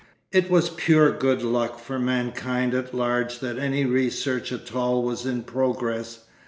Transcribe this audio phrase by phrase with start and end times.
[0.31, 5.27] It was pure good luck for mankind at large that any research at all was
[5.27, 6.21] in progress.